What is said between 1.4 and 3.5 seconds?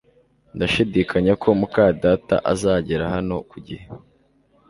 ko muka data azagera hano